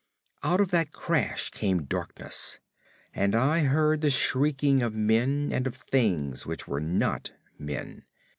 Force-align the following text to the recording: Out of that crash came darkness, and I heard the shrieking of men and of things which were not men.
Out 0.41 0.59
of 0.59 0.71
that 0.71 0.91
crash 0.91 1.51
came 1.51 1.83
darkness, 1.83 2.59
and 3.13 3.35
I 3.35 3.59
heard 3.59 4.01
the 4.01 4.09
shrieking 4.09 4.81
of 4.81 4.95
men 4.95 5.51
and 5.53 5.67
of 5.67 5.75
things 5.75 6.43
which 6.43 6.67
were 6.67 6.81
not 6.81 7.33
men. 7.59 8.05